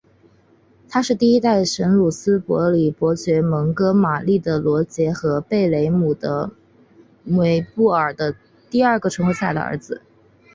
[0.89, 6.49] 他是第一代什鲁斯伯里伯爵蒙哥马利的罗杰和贝莱姆的
[7.23, 8.15] 梅布尔
[8.67, 10.01] 第二个存活下来的儿子。